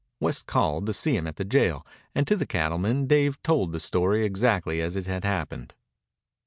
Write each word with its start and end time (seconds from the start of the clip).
West 0.19 0.47
called 0.47 0.87
to 0.87 0.93
see 0.95 1.15
him 1.15 1.27
at 1.27 1.35
the 1.35 1.45
jail, 1.45 1.85
and 2.15 2.25
to 2.25 2.35
the 2.35 2.47
cattleman 2.47 3.05
Dave 3.05 3.39
told 3.43 3.71
the 3.71 3.79
story 3.79 4.25
exactly 4.25 4.81
as 4.81 4.95
it 4.95 5.05
had 5.05 5.23
happened. 5.23 5.75